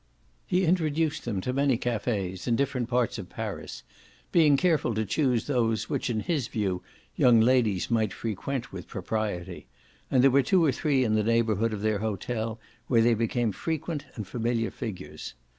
[0.47, 3.83] He introduced them to many cafes, in different parts of Paris,
[4.31, 6.81] being careful to choose those which in his view
[7.15, 9.67] young ladies might frequent with propriety,
[10.09, 13.51] and there were two or three in the neighbourhood of their hotel where they became
[13.51, 15.35] frequent and familiar figures.